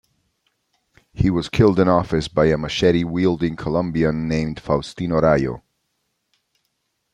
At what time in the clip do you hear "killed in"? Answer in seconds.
1.47-1.87